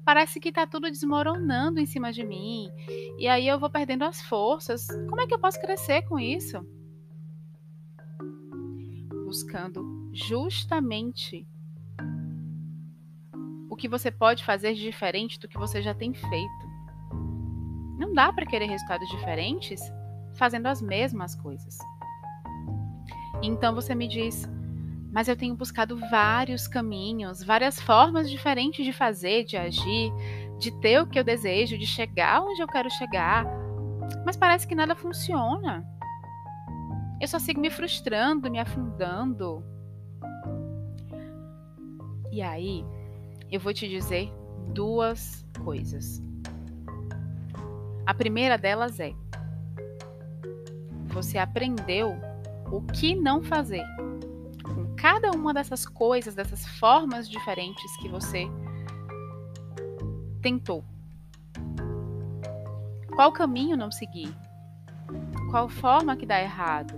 Parece 0.07 0.39
que 0.39 0.47
está 0.47 0.65
tudo 0.65 0.89
desmoronando 0.89 1.81
em 1.81 1.85
cima 1.85 2.13
de 2.13 2.23
mim. 2.23 2.71
E 3.17 3.27
aí 3.27 3.45
eu 3.45 3.59
vou 3.59 3.69
perdendo 3.69 4.05
as 4.05 4.21
forças. 4.21 4.87
Como 5.09 5.19
é 5.19 5.27
que 5.27 5.33
eu 5.33 5.39
posso 5.39 5.59
crescer 5.59 6.03
com 6.03 6.17
isso? 6.17 6.65
Buscando 9.25 10.09
justamente 10.13 11.45
o 13.69 13.75
que 13.75 13.89
você 13.89 14.09
pode 14.09 14.45
fazer 14.45 14.75
de 14.75 14.81
diferente 14.81 15.37
do 15.37 15.47
que 15.49 15.57
você 15.57 15.81
já 15.81 15.93
tem 15.93 16.13
feito. 16.13 16.67
Não 17.99 18.13
dá 18.13 18.31
para 18.31 18.45
querer 18.45 18.67
resultados 18.67 19.09
diferentes 19.09 19.81
fazendo 20.37 20.67
as 20.67 20.81
mesmas 20.81 21.35
coisas. 21.35 21.77
Então 23.43 23.75
você 23.75 23.93
me 23.93 24.07
diz: 24.07 24.47
Mas 25.17 25.27
eu 25.27 25.35
tenho 25.35 25.55
buscado 25.55 25.97
vários 26.11 26.67
caminhos, 26.67 27.41
várias 27.41 27.81
formas 27.81 28.29
diferentes 28.29 28.85
de 28.85 28.93
fazer, 28.93 29.45
de 29.45 29.57
agir, 29.57 30.13
de 30.59 30.69
ter 30.69 31.01
o 31.01 31.07
que 31.07 31.17
eu 31.17 31.23
desejo, 31.23 31.75
de 31.75 31.87
chegar 31.87 32.43
onde 32.43 32.61
eu 32.61 32.67
quero 32.67 32.87
chegar. 32.91 33.43
Mas 34.23 34.37
parece 34.37 34.67
que 34.67 34.75
nada 34.75 34.95
funciona. 34.95 35.83
Eu 37.19 37.27
só 37.27 37.39
sigo 37.39 37.59
me 37.59 37.71
frustrando, 37.71 38.51
me 38.51 38.59
afundando. 38.59 39.65
E 42.31 42.39
aí, 42.39 42.85
eu 43.49 43.59
vou 43.59 43.73
te 43.73 43.89
dizer 43.89 44.31
duas 44.67 45.43
coisas. 45.63 46.21
A 48.05 48.13
primeira 48.13 48.55
delas 48.55 48.99
é: 48.99 49.15
você 51.07 51.39
aprendeu 51.39 52.15
o 52.71 52.83
que 52.83 53.15
não 53.15 53.41
fazer 53.41 53.83
cada 55.09 55.31
uma 55.31 55.53
dessas 55.53 55.85
coisas, 55.85 56.35
dessas 56.35 56.67
formas 56.67 57.29
diferentes 57.29 57.95
que 57.95 58.09
você 58.09 58.45
tentou. 60.41 60.83
Qual 63.15 63.31
caminho 63.31 63.77
não 63.77 63.89
seguir? 63.89 64.35
Qual 65.49 65.69
forma 65.69 66.17
que 66.17 66.25
dá 66.25 66.41
errado? 66.41 66.93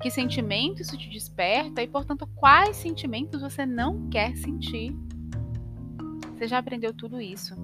Que 0.00 0.10
sentimento 0.10 0.80
isso 0.80 0.96
te 0.96 1.10
desperta 1.10 1.82
e, 1.82 1.86
portanto, 1.86 2.26
quais 2.34 2.74
sentimentos 2.76 3.42
você 3.42 3.66
não 3.66 4.08
quer 4.08 4.34
sentir? 4.34 4.96
Você 6.32 6.48
já 6.48 6.56
aprendeu 6.56 6.94
tudo 6.94 7.20
isso. 7.20 7.54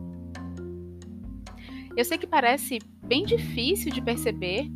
Eu 1.96 2.04
sei 2.04 2.18
que 2.18 2.26
parece 2.26 2.78
bem 3.02 3.24
difícil 3.24 3.90
de 3.90 4.02
perceber 4.02 4.70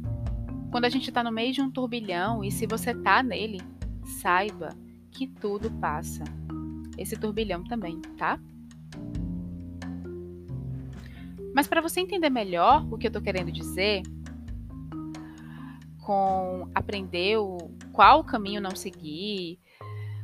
quando 0.71 0.87
a 0.87 0.89
gente 0.89 1.11
está 1.11 1.23
no 1.23 1.31
meio 1.31 1.53
de 1.53 1.61
um 1.61 1.71
turbilhão 1.71 2.43
e 2.43 2.51
se 2.51 2.67
você 2.67 2.93
está 2.93 3.23
nele, 3.23 3.61
saiba 4.11 4.71
que 5.11 5.27
tudo 5.27 5.71
passa. 5.81 6.25
Esse 6.99 7.17
turbilhão 7.17 7.65
também, 7.65 8.01
tá? 8.19 8.39
Mas 11.55 11.67
para 11.67 11.81
você 11.81 12.01
entender 12.01 12.31
melhor 12.31 12.87
o 12.91 12.99
que 12.99 13.07
eu 13.07 13.11
estou 13.11 13.23
querendo 13.23 13.51
dizer, 13.51 14.03
com 16.01 16.71
aprender 16.75 17.39
o, 17.39 17.59
qual 17.93 18.23
caminho 18.25 18.61
não 18.61 18.75
seguir, 18.75 19.59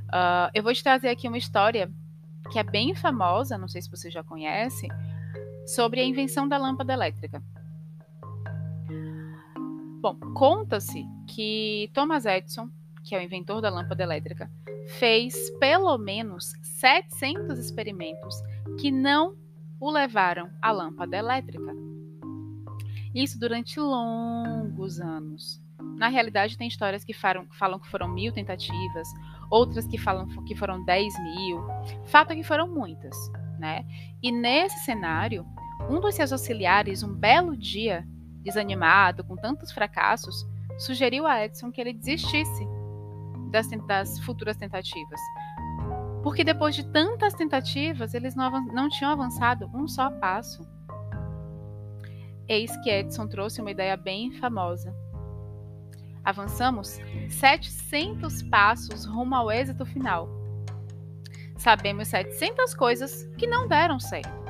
uh, 0.09 0.50
eu 0.55 0.62
vou 0.62 0.73
te 0.73 0.83
trazer 0.83 1.09
aqui 1.09 1.26
uma 1.26 1.38
história 1.38 1.90
que 2.50 2.59
é 2.59 2.62
bem 2.62 2.95
famosa, 2.95 3.59
não 3.59 3.69
sei 3.69 3.83
se 3.83 3.90
você 3.90 4.11
já 4.11 4.23
conhece, 4.23 4.88
sobre 5.66 6.00
a 6.00 6.05
invenção 6.05 6.47
da 6.47 6.57
lâmpada 6.57 6.93
elétrica. 6.93 7.43
Bom, 10.00 10.16
conta-se 10.35 11.05
que 11.26 11.90
Thomas 11.93 12.25
Edison, 12.25 12.71
que 13.07 13.15
é 13.15 13.19
o 13.19 13.23
inventor 13.23 13.63
da 13.63 13.71
lâmpada 13.71 14.03
elétrica, 14.03 14.51
fez 14.99 15.49
pelo 15.61 15.97
menos 15.97 16.53
700 16.61 17.57
experimentos 17.57 18.35
que 18.81 18.91
não 18.91 19.37
o 19.79 19.91
levaram 19.91 20.51
à 20.61 20.73
lâmpada 20.73 21.17
elétrica. 21.17 21.73
Isso 23.15 23.39
durante 23.39 23.79
longos 23.79 25.01
anos. 25.01 25.63
Na 25.97 26.09
realidade, 26.09 26.59
tem 26.59 26.67
histórias 26.67 27.05
que 27.05 27.15
falam, 27.15 27.47
que 27.47 27.89
foram 27.89 28.09
mil 28.09 28.33
tentativas, 28.33 29.09
outras 29.51 29.87
que 29.87 29.97
falam 29.97 30.27
que 30.45 30.57
foram 30.57 30.85
10 30.85 31.15
mil. 31.23 31.65
Fato 32.07 32.33
é 32.33 32.37
que 32.37 32.43
foram 32.43 32.69
muitas, 32.69 33.17
né? 33.59 33.87
E 34.23 34.33
nesse 34.33 34.85
cenário, 34.85 35.47
um 35.89 36.01
dos 36.01 36.15
seus 36.15 36.33
auxiliares, 36.33 37.03
um 37.03 37.15
belo 37.15 37.57
dia, 37.57 38.05
desanimado 38.43 39.23
com 39.23 39.37
tantos 39.37 39.71
fracassos, 39.71 40.45
sugeriu 40.79 41.27
a 41.27 41.45
Edson 41.45 41.71
que 41.71 41.81
ele 41.81 41.93
desistisse 41.93 42.75
das, 43.57 43.69
das 43.87 44.19
futuras 44.21 44.57
tentativas. 44.57 45.21
Porque 46.23 46.45
depois 46.45 46.75
de 46.75 46.85
tantas 46.85 47.35
tentativas, 47.35 48.15
eles 48.15 48.35
não, 48.35 48.51
não 48.67 48.89
tinham 48.89 49.13
avançado 49.13 49.71
um 49.75 49.87
só 49.87 50.11
passo. 50.11 50.67
Eis 52.49 52.77
que 52.83 52.91
Edson 52.91 53.27
trouxe 53.27 53.61
uma 53.61 53.71
ideia 53.71 53.97
bem 53.97 54.33
famosa. 54.33 54.95
Avançamos 56.25 57.01
700 57.31 58.43
passos 58.45 59.05
rumo 59.05 59.35
ao 59.35 59.51
êxito 59.51 59.87
final. 59.87 60.29
Sabemos 61.57 62.09
700 62.09 62.75
coisas 62.75 63.25
que 63.39 63.47
não 63.47 63.67
deram 63.67 63.99
certo 63.99 64.47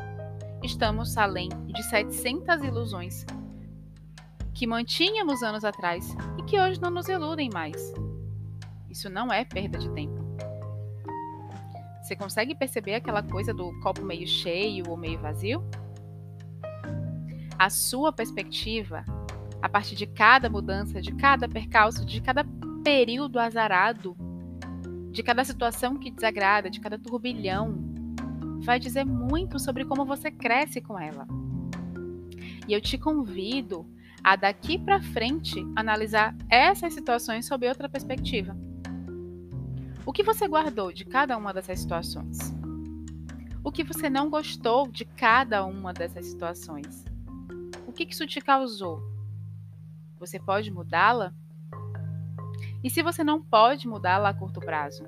estamos 0.62 1.16
além 1.16 1.48
de 1.66 1.82
700 1.82 2.62
ilusões 2.64 3.24
que 4.52 4.66
mantínhamos 4.66 5.42
anos 5.42 5.64
atrás 5.64 6.16
e 6.38 6.42
que 6.42 6.58
hoje 6.58 6.80
não 6.80 6.90
nos 6.90 7.08
iludem 7.08 7.50
mais. 7.52 7.92
Isso 8.96 9.10
não 9.10 9.30
é 9.30 9.44
perda 9.44 9.78
de 9.78 9.90
tempo. 9.90 10.24
Você 12.02 12.16
consegue 12.16 12.54
perceber 12.54 12.94
aquela 12.94 13.22
coisa 13.22 13.52
do 13.52 13.78
copo 13.80 14.02
meio 14.02 14.26
cheio 14.26 14.88
ou 14.88 14.96
meio 14.96 15.18
vazio? 15.18 15.62
A 17.58 17.68
sua 17.68 18.10
perspectiva, 18.10 19.04
a 19.60 19.68
partir 19.68 19.96
de 19.96 20.06
cada 20.06 20.48
mudança, 20.48 21.02
de 21.02 21.14
cada 21.14 21.46
percalço, 21.46 22.06
de 22.06 22.22
cada 22.22 22.42
período 22.82 23.38
azarado, 23.38 24.16
de 25.10 25.22
cada 25.22 25.44
situação 25.44 25.98
que 25.98 26.10
desagrada, 26.10 26.70
de 26.70 26.80
cada 26.80 26.98
turbilhão, 26.98 27.76
vai 28.62 28.80
dizer 28.80 29.04
muito 29.04 29.58
sobre 29.58 29.84
como 29.84 30.06
você 30.06 30.30
cresce 30.30 30.80
com 30.80 30.98
ela. 30.98 31.26
E 32.66 32.72
eu 32.72 32.80
te 32.80 32.96
convido 32.96 33.86
a 34.24 34.36
daqui 34.36 34.78
para 34.78 35.02
frente 35.02 35.62
analisar 35.76 36.34
essas 36.48 36.94
situações 36.94 37.44
sob 37.44 37.68
outra 37.68 37.90
perspectiva. 37.90 38.56
O 40.06 40.12
que 40.12 40.22
você 40.22 40.46
guardou 40.46 40.92
de 40.92 41.04
cada 41.04 41.36
uma 41.36 41.52
dessas 41.52 41.80
situações? 41.80 42.38
O 43.64 43.72
que 43.72 43.82
você 43.82 44.08
não 44.08 44.30
gostou 44.30 44.86
de 44.86 45.04
cada 45.04 45.66
uma 45.66 45.92
dessas 45.92 46.26
situações? 46.26 47.04
O 47.84 47.92
que 47.92 48.04
isso 48.04 48.24
te 48.24 48.40
causou? 48.40 49.02
Você 50.20 50.38
pode 50.38 50.70
mudá-la? 50.70 51.34
E 52.84 52.88
se 52.88 53.02
você 53.02 53.24
não 53.24 53.42
pode 53.42 53.88
mudá-la 53.88 54.28
a 54.28 54.34
curto 54.34 54.60
prazo? 54.60 55.04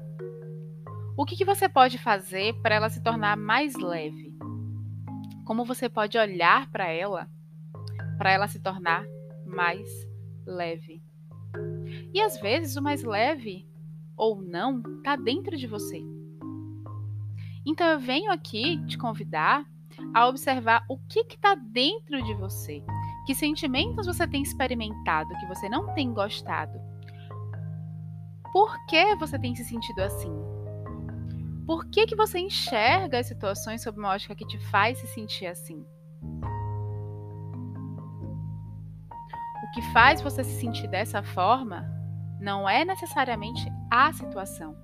O 1.17 1.25
que, 1.25 1.45
você 1.45 1.69
pode 1.69 1.97
fazer 1.97 2.55
para 2.61 2.75
ela 2.75 2.91
se 2.91 3.01
tornar 3.01 3.37
mais 3.37 3.75
leve? 3.77 4.37
Como 5.45 5.65
você 5.65 5.89
pode 5.89 6.19
olhar 6.19 6.69
para 6.71 6.89
ela 6.89 7.31
para 8.19 8.33
ela 8.33 8.49
se 8.49 8.59
tornar 8.59 9.05
mais 9.47 9.89
leve? 10.45 11.01
E 12.13 12.21
às 12.21 12.41
vezes 12.41 12.77
o 12.77 12.83
mais 12.83 13.05
leve 13.05 13.69
ou 14.19 14.43
não 14.43 14.83
está 14.99 15.17
dentro 15.17 15.57
de 15.57 15.67
você. 15.67 16.03
Então 17.65 17.87
eu 17.87 18.01
venho 18.01 18.33
aqui 18.33 18.85
te 18.87 18.99
convidar 18.99 19.65
a 20.15 20.27
observar 20.27 20.85
o 20.89 20.99
que 20.99 21.21
está 21.21 21.55
dentro 21.55 22.23
de 22.23 22.35
você. 22.35 22.83
Que 23.27 23.35
sentimentos 23.35 24.07
você 24.07 24.27
tem 24.27 24.43
experimentado 24.43 25.29
que 25.39 25.47
você 25.47 25.69
não 25.69 25.93
tem 25.95 26.13
gostado? 26.13 26.79
Por 28.53 28.75
que 28.87 29.15
você 29.17 29.39
tem 29.39 29.55
se 29.55 29.65
sentido 29.65 30.01
assim? 30.01 30.33
Por 31.67 31.85
que, 31.91 32.07
que 32.07 32.17
você 32.17 32.39
enxerga 32.39 33.19
as 33.19 33.27
situações 33.27 33.83
sob 33.83 33.99
uma 33.99 34.09
ótica 34.09 34.35
que 34.35 34.47
te 34.47 34.59
faz 34.71 34.99
se 34.99 35.07
sentir 35.09 35.47
assim? 35.47 35.85
O 39.63 39.71
que 39.75 39.83
faz 39.93 40.23
você 40.23 40.43
se 40.43 40.59
sentir 40.59 40.89
dessa 40.89 41.23
forma 41.23 41.87
não 42.41 42.67
é 42.67 42.87
necessariamente 42.87 43.71
a 43.91 44.13
situação, 44.13 44.77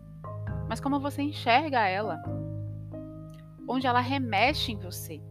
mas 0.69 0.81
como 0.81 1.01
você 1.01 1.23
enxerga 1.23 1.87
ela, 1.87 2.23
onde 3.69 3.87
ela 3.87 4.01
remexe 4.01 4.73
em 4.73 4.79
você. 4.79 5.23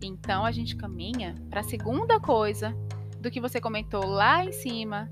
Então 0.00 0.44
a 0.44 0.50
gente 0.50 0.76
caminha 0.76 1.34
para 1.48 1.60
a 1.60 1.64
segunda 1.64 2.18
coisa 2.18 2.76
do 3.20 3.30
que 3.30 3.40
você 3.40 3.60
comentou 3.60 4.04
lá 4.04 4.44
em 4.44 4.52
cima, 4.52 5.08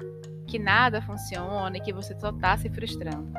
que 0.47 0.59
nada 0.59 1.01
funciona 1.01 1.77
e 1.77 1.81
que 1.81 1.93
você 1.93 2.19
só 2.19 2.31
está 2.31 2.57
se 2.57 2.69
frustrando. 2.69 3.33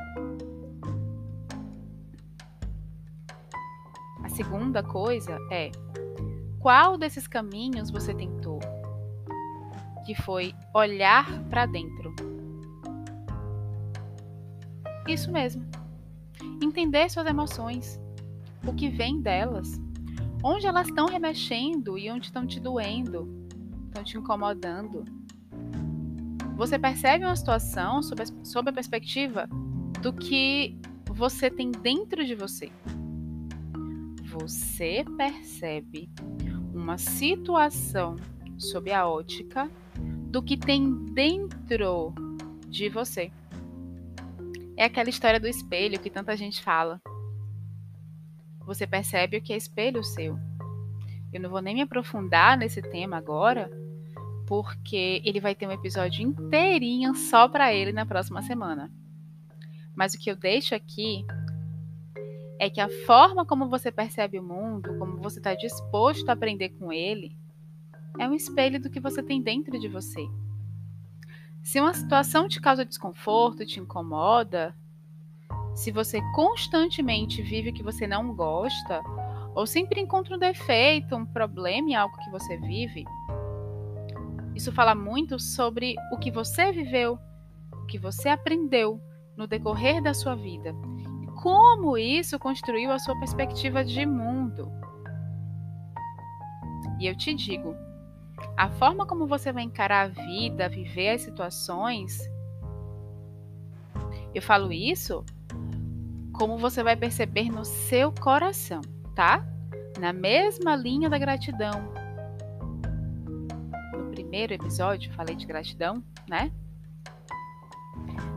segunda 4.31 4.81
coisa 4.81 5.37
é 5.51 5.71
qual 6.59 6.97
desses 6.97 7.27
caminhos 7.27 7.91
você 7.91 8.13
tentou? 8.13 8.59
Que 10.05 10.15
foi 10.15 10.55
olhar 10.73 11.43
para 11.43 11.65
dentro. 11.65 12.30
Isso 15.07 15.31
mesmo. 15.31 15.65
Entender 16.61 17.09
suas 17.09 17.27
emoções, 17.27 17.99
o 18.65 18.73
que 18.73 18.89
vem 18.89 19.21
delas, 19.21 19.79
onde 20.43 20.67
elas 20.67 20.87
estão 20.87 21.05
remexendo 21.05 21.97
e 21.97 22.09
onde 22.09 22.27
estão 22.27 22.45
te 22.45 22.59
doendo, 22.59 23.47
estão 23.87 24.03
te 24.03 24.17
incomodando. 24.17 25.05
Você 26.55 26.77
percebe 26.77 27.25
uma 27.25 27.35
situação 27.35 28.01
sob 28.01 28.21
a, 28.21 28.25
sob 28.45 28.69
a 28.69 28.73
perspectiva 28.73 29.47
do 30.01 30.13
que 30.13 30.77
você 31.07 31.49
tem 31.49 31.71
dentro 31.71 32.25
de 32.25 32.35
você 32.35 32.71
você 34.31 35.03
percebe 35.17 36.09
uma 36.73 36.97
situação 36.97 38.15
sob 38.57 38.91
a 38.91 39.05
ótica 39.07 39.69
do 40.29 40.41
que 40.41 40.55
tem 40.55 41.05
dentro 41.13 42.13
de 42.69 42.87
você. 42.87 43.31
É 44.77 44.85
aquela 44.85 45.09
história 45.09 45.39
do 45.39 45.47
espelho 45.47 45.99
que 45.99 46.09
tanta 46.09 46.35
gente 46.35 46.63
fala. 46.63 47.01
Você 48.65 48.87
percebe 48.87 49.37
o 49.37 49.41
que 49.41 49.53
é 49.53 49.57
espelho 49.57 50.03
seu. 50.03 50.37
Eu 51.33 51.41
não 51.41 51.49
vou 51.49 51.61
nem 51.61 51.75
me 51.75 51.81
aprofundar 51.81 52.57
nesse 52.57 52.81
tema 52.81 53.17
agora, 53.17 53.69
porque 54.47 55.21
ele 55.23 55.39
vai 55.39 55.55
ter 55.55 55.67
um 55.67 55.71
episódio 55.71 56.21
inteirinho 56.21 57.15
só 57.15 57.47
para 57.47 57.73
ele 57.73 57.91
na 57.91 58.05
próxima 58.05 58.41
semana. 58.41 58.91
Mas 59.95 60.13
o 60.13 60.19
que 60.19 60.29
eu 60.31 60.35
deixo 60.35 60.75
aqui 60.75 61.25
é 62.59 62.69
que 62.69 62.79
a 62.79 62.89
forma 63.05 63.45
como 63.45 63.69
você 63.69 63.91
percebe 63.91 64.39
o 64.39 64.43
mundo, 64.43 64.97
como 64.97 65.17
você 65.17 65.39
está 65.39 65.55
disposto 65.55 66.29
a 66.29 66.33
aprender 66.33 66.69
com 66.69 66.91
ele, 66.93 67.35
é 68.19 68.27
um 68.27 68.33
espelho 68.33 68.79
do 68.79 68.89
que 68.89 68.99
você 68.99 69.23
tem 69.23 69.41
dentro 69.41 69.79
de 69.79 69.87
você. 69.87 70.27
Se 71.63 71.79
uma 71.79 71.93
situação 71.93 72.47
te 72.47 72.59
causa 72.59 72.83
desconforto, 72.83 73.65
te 73.65 73.79
incomoda, 73.79 74.75
se 75.75 75.91
você 75.91 76.19
constantemente 76.33 77.41
vive 77.41 77.69
o 77.69 77.73
que 77.73 77.83
você 77.83 78.07
não 78.07 78.33
gosta, 78.33 79.01
ou 79.53 79.65
sempre 79.65 80.01
encontra 80.01 80.35
um 80.35 80.39
defeito, 80.39 81.15
um 81.15 81.25
problema 81.25 81.89
em 81.89 81.95
algo 81.95 82.17
que 82.17 82.29
você 82.29 82.57
vive, 82.57 83.05
isso 84.55 84.71
fala 84.71 84.95
muito 84.95 85.39
sobre 85.39 85.95
o 86.11 86.17
que 86.17 86.31
você 86.31 86.71
viveu, 86.71 87.17
o 87.71 87.85
que 87.85 87.97
você 87.97 88.29
aprendeu 88.29 89.01
no 89.37 89.47
decorrer 89.47 90.01
da 90.01 90.13
sua 90.13 90.35
vida 90.35 90.75
e 91.23 91.27
como 91.41 91.97
isso 91.97 92.37
construiu 92.37 92.91
a 92.91 92.99
sua 92.99 93.17
perspectiva 93.19 93.83
de 93.83 94.05
mundo. 94.05 94.71
E 96.99 97.07
eu 97.07 97.15
te 97.15 97.33
digo, 97.33 97.75
a 98.57 98.69
forma 98.69 99.05
como 99.05 99.27
você 99.27 99.51
vai 99.51 99.63
encarar 99.63 100.01
a 100.01 100.07
vida, 100.07 100.69
viver 100.69 101.09
as 101.09 101.21
situações, 101.21 102.19
eu 104.33 104.41
falo 104.41 104.71
isso 104.71 105.25
como 106.33 106.57
você 106.57 106.81
vai 106.81 106.95
perceber 106.95 107.49
no 107.49 107.65
seu 107.65 108.11
coração, 108.11 108.81
tá? 109.13 109.45
Na 109.99 110.13
mesma 110.13 110.75
linha 110.75 111.09
da 111.09 111.17
gratidão. 111.17 111.91
No 113.93 114.09
primeiro 114.11 114.53
episódio 114.53 115.13
falei 115.13 115.35
de 115.35 115.45
gratidão, 115.45 116.03
né? 116.27 116.51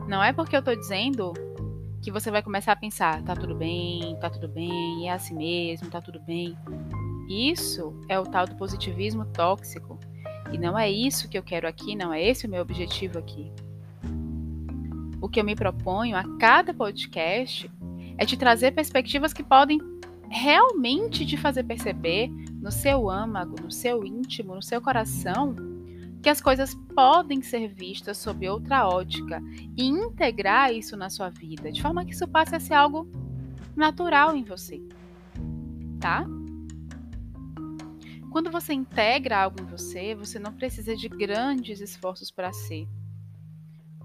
Não 0.08 0.22
é 0.22 0.32
porque 0.32 0.56
eu 0.56 0.62
tô 0.62 0.74
dizendo 0.74 1.32
que 2.02 2.10
você 2.10 2.30
vai 2.30 2.42
começar 2.42 2.72
a 2.72 2.76
pensar, 2.76 3.22
tá 3.22 3.34
tudo 3.34 3.54
bem, 3.54 4.14
tá 4.20 4.28
tudo 4.28 4.48
bem, 4.48 5.08
é 5.08 5.12
assim 5.12 5.34
mesmo, 5.34 5.88
tá 5.88 6.02
tudo 6.02 6.20
bem. 6.20 6.54
Isso 7.28 7.94
é 8.08 8.18
o 8.18 8.24
tal 8.24 8.46
do 8.46 8.56
positivismo 8.56 9.24
tóxico. 9.26 9.98
E 10.52 10.58
não 10.58 10.78
é 10.78 10.90
isso 10.90 11.28
que 11.28 11.38
eu 11.38 11.42
quero 11.42 11.66
aqui, 11.66 11.96
não 11.96 12.12
é 12.12 12.22
esse 12.22 12.46
o 12.46 12.50
meu 12.50 12.62
objetivo 12.62 13.18
aqui. 13.18 13.50
O 15.20 15.28
que 15.28 15.40
eu 15.40 15.44
me 15.44 15.56
proponho 15.56 16.16
a 16.16 16.24
cada 16.38 16.74
podcast 16.74 17.70
é 18.18 18.26
te 18.26 18.36
trazer 18.36 18.72
perspectivas 18.72 19.32
que 19.32 19.42
podem 19.42 19.80
realmente 20.28 21.24
te 21.24 21.36
fazer 21.36 21.64
perceber 21.64 22.28
no 22.60 22.70
seu 22.70 23.08
âmago, 23.08 23.56
no 23.62 23.70
seu 23.70 24.04
íntimo, 24.04 24.54
no 24.54 24.62
seu 24.62 24.80
coração, 24.80 25.54
que 26.22 26.28
as 26.28 26.40
coisas 26.40 26.74
podem 26.94 27.42
ser 27.42 27.68
vistas 27.68 28.18
sob 28.18 28.48
outra 28.48 28.88
ótica 28.88 29.42
e 29.76 29.84
integrar 29.84 30.72
isso 30.72 30.96
na 30.96 31.10
sua 31.10 31.28
vida, 31.28 31.70
de 31.70 31.82
forma 31.82 32.04
que 32.04 32.12
isso 32.12 32.26
passe 32.26 32.54
a 32.54 32.60
ser 32.60 32.74
algo 32.74 33.08
natural 33.76 34.34
em 34.34 34.42
você. 34.42 34.80
Tá? 36.00 36.26
Quando 38.34 38.50
você 38.50 38.72
integra 38.72 39.44
algo 39.44 39.62
em 39.62 39.64
você, 39.64 40.12
você 40.12 40.40
não 40.40 40.52
precisa 40.52 40.96
de 40.96 41.08
grandes 41.08 41.80
esforços 41.80 42.32
para 42.32 42.52
ser, 42.52 42.88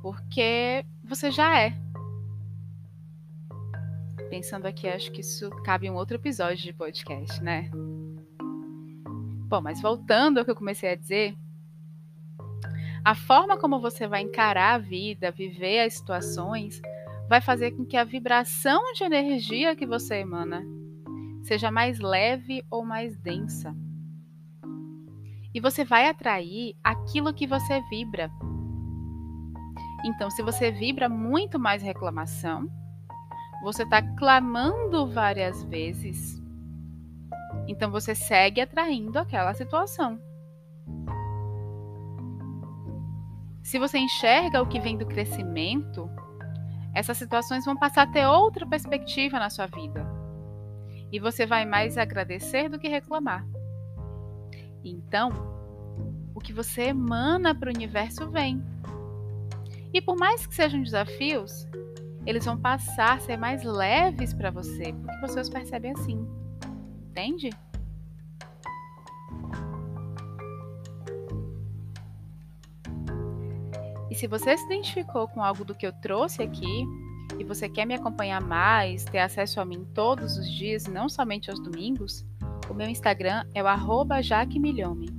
porque 0.04 0.86
você 1.04 1.32
já 1.32 1.60
é. 1.60 1.76
Pensando 4.30 4.68
aqui, 4.68 4.88
acho 4.88 5.12
que 5.12 5.22
isso 5.22 5.50
cabe 5.64 5.90
um 5.90 5.96
outro 5.96 6.16
episódio 6.16 6.64
de 6.64 6.72
podcast, 6.72 7.44
né? 7.44 7.72
Bom, 9.48 9.62
mas 9.62 9.82
voltando 9.82 10.38
ao 10.38 10.46
que 10.46 10.52
eu 10.52 10.56
comecei 10.56 10.92
a 10.92 10.96
dizer, 10.96 11.36
a 13.04 13.16
forma 13.16 13.58
como 13.58 13.82
você 13.82 14.08
vai 14.08 14.22
encarar 14.22 14.76
a 14.76 14.78
vida, 14.78 15.32
viver 15.32 15.80
as 15.80 15.96
situações, 15.96 16.80
vai 17.28 17.42
fazer 17.42 17.72
com 17.72 17.84
que 17.84 17.98
a 17.98 18.04
vibração 18.04 18.94
de 18.94 19.04
energia 19.04 19.76
que 19.76 19.88
você 19.88 20.18
emana 20.18 20.64
seja 21.42 21.72
mais 21.72 22.00
leve 22.00 22.64
ou 22.70 22.86
mais 22.86 23.18
densa. 23.18 23.76
E 25.54 25.60
você 25.60 25.84
vai 25.84 26.08
atrair 26.08 26.76
aquilo 26.84 27.34
que 27.34 27.48
você 27.48 27.82
vibra. 27.90 28.32
Então, 30.06 30.30
se 30.30 30.42
você 30.42 30.72
vibra 30.72 31.10
muito 31.10 31.60
mais 31.60 31.82
reclamação, 31.82 32.70
você 33.62 33.84
está 33.84 34.02
clamando 34.16 35.08
várias 35.08 35.64
vezes. 35.64 36.42
Então, 37.68 37.92
você 37.92 38.16
segue 38.16 38.62
atraindo 38.62 39.18
aquela 39.20 39.54
situação. 39.54 40.20
Se 43.62 43.78
você 43.78 43.98
enxerga 43.98 44.62
o 44.62 44.68
que 44.68 44.80
vem 44.80 44.98
do 44.98 45.06
crescimento, 45.06 46.10
essas 46.94 47.18
situações 47.18 47.66
vão 47.66 47.78
passar 47.78 48.04
a 48.04 48.12
ter 48.12 48.26
outra 48.26 48.66
perspectiva 48.66 49.38
na 49.38 49.50
sua 49.50 49.68
vida. 49.68 50.08
E 51.12 51.20
você 51.20 51.46
vai 51.46 51.66
mais 51.66 51.98
agradecer 51.98 52.70
do 52.70 52.80
que 52.80 52.88
reclamar. 52.88 53.46
Então, 54.84 55.32
o 56.34 56.40
que 56.40 56.54
você 56.54 56.84
emana 56.84 57.54
para 57.54 57.70
o 57.70 57.74
universo 57.74 58.30
vem. 58.30 58.64
E 59.94 60.02
por 60.02 60.16
mais 60.16 60.46
que 60.46 60.56
sejam 60.56 60.82
desafios, 60.82 61.68
eles 62.26 62.46
vão 62.46 62.58
passar 62.58 63.18
a 63.18 63.20
ser 63.20 63.38
mais 63.38 63.64
leves 63.64 64.34
para 64.34 64.52
você, 64.52 64.94
porque 64.94 65.20
você 65.20 65.40
os 65.40 65.50
percebe 65.50 65.90
assim. 65.90 66.28
Entende? 67.10 67.50
E 74.10 74.16
se 74.16 74.28
você 74.28 74.58
se 74.58 74.66
identificou 74.66 75.28
com 75.28 75.44
algo 75.44 75.64
do 75.64 75.76
que 75.76 75.86
eu 75.86 75.94
trouxe 75.94 76.42
aqui 76.42 76.86
e 77.38 77.44
você 77.44 77.70
quer 77.70 77.86
me 77.86 77.94
acompanhar 77.94 78.42
mais, 78.42 79.06
ter 79.06 79.20
acesso 79.20 79.60
a 79.60 79.66
mim 79.66 79.86
todos 79.94 80.38
os 80.38 80.50
dias, 80.52 80.88
não 80.88 81.08
somente 81.08 81.50
aos 81.50 81.60
domingos, 81.60 82.26
o 82.70 82.74
meu 82.74 82.88
Instagram 82.88 83.44
é 83.54 83.64
o 83.64 84.22
jaquemilhome. 84.22 85.10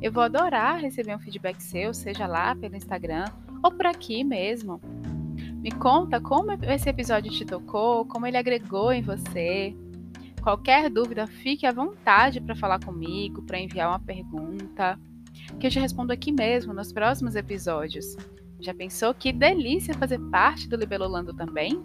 Eu 0.00 0.12
vou 0.12 0.22
adorar 0.22 0.80
receber 0.80 1.14
um 1.14 1.18
feedback 1.18 1.60
seu, 1.62 1.92
seja 1.92 2.26
lá 2.26 2.54
pelo 2.54 2.76
Instagram 2.76 3.24
ou 3.62 3.70
por 3.70 3.86
aqui 3.86 4.22
mesmo. 4.24 4.80
Me 5.60 5.70
conta 5.72 6.20
como 6.20 6.52
esse 6.52 6.88
episódio 6.88 7.32
te 7.32 7.44
tocou, 7.44 8.04
como 8.06 8.26
ele 8.26 8.36
agregou 8.36 8.92
em 8.92 9.02
você. 9.02 9.74
Qualquer 10.40 10.88
dúvida, 10.88 11.26
fique 11.26 11.66
à 11.66 11.72
vontade 11.72 12.40
para 12.40 12.54
falar 12.54 12.78
comigo, 12.80 13.42
para 13.42 13.58
enviar 13.58 13.88
uma 13.88 13.98
pergunta 13.98 14.98
que 15.58 15.66
eu 15.66 15.70
te 15.70 15.80
respondo 15.80 16.12
aqui 16.12 16.30
mesmo 16.30 16.72
nos 16.72 16.92
próximos 16.92 17.34
episódios. 17.34 18.16
Já 18.60 18.72
pensou 18.72 19.12
que 19.12 19.32
delícia 19.32 19.94
fazer 19.94 20.18
parte 20.30 20.68
do 20.68 20.76
Libelolando 20.76 21.34
também? 21.34 21.82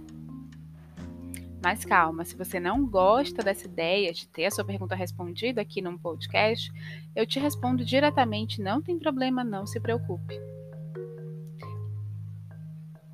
Mas 1.64 1.86
calma, 1.86 2.26
se 2.26 2.36
você 2.36 2.60
não 2.60 2.86
gosta 2.86 3.42
dessa 3.42 3.66
ideia 3.66 4.12
de 4.12 4.28
ter 4.28 4.46
a 4.46 4.52
sua 4.52 4.66
pergunta 4.66 4.96
respondida 4.96 5.62
aqui 5.62 5.82
num 5.82 5.98
podcast, 5.98 6.70
eu 7.16 7.26
te 7.26 7.40
respondo 7.40 7.86
diretamente, 7.86 8.62
não 8.62 8.82
tem 8.82 9.00
problema, 9.00 9.46
não 9.46 9.66
se 9.66 9.80
preocupe. 9.80 10.38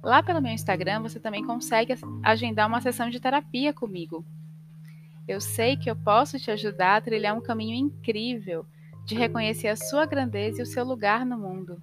Lá 0.01 0.23
pelo 0.23 0.41
meu 0.41 0.51
Instagram 0.51 1.01
você 1.01 1.19
também 1.19 1.45
consegue 1.45 1.93
agendar 2.23 2.67
uma 2.67 2.81
sessão 2.81 3.07
de 3.11 3.19
terapia 3.19 3.71
comigo. 3.71 4.25
Eu 5.27 5.39
sei 5.39 5.77
que 5.77 5.87
eu 5.87 5.95
posso 5.95 6.39
te 6.39 6.49
ajudar 6.49 6.95
a 6.95 7.01
trilhar 7.01 7.37
um 7.37 7.41
caminho 7.41 7.75
incrível 7.75 8.65
de 9.05 9.13
reconhecer 9.13 9.67
a 9.67 9.75
sua 9.75 10.07
grandeza 10.07 10.59
e 10.59 10.63
o 10.63 10.65
seu 10.65 10.83
lugar 10.83 11.23
no 11.23 11.37
mundo. 11.37 11.79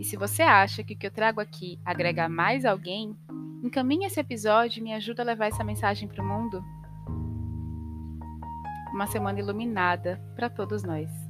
E 0.00 0.04
se 0.04 0.16
você 0.16 0.42
acha 0.42 0.82
que 0.82 0.94
o 0.94 0.96
que 0.96 1.06
eu 1.06 1.10
trago 1.12 1.40
aqui 1.40 1.78
agrega 1.84 2.28
mais 2.28 2.64
alguém, 2.64 3.16
encaminhe 3.62 4.06
esse 4.06 4.20
episódio 4.20 4.80
e 4.80 4.82
me 4.82 4.94
ajuda 4.94 5.22
a 5.22 5.26
levar 5.26 5.46
essa 5.46 5.64
mensagem 5.64 6.08
para 6.08 6.22
o 6.22 6.26
mundo. 6.26 6.64
Uma 8.92 9.06
semana 9.06 9.38
iluminada 9.38 10.20
para 10.34 10.48
todos 10.48 10.82
nós. 10.82 11.27